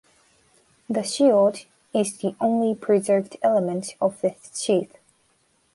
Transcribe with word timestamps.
The 0.89 1.03
shield 1.03 1.65
is 1.93 2.17
the 2.17 2.35
only 2.41 2.73
preserved 2.73 3.37
element 3.43 3.95
of 4.01 4.19
the 4.21 4.33
sheath. 4.51 4.97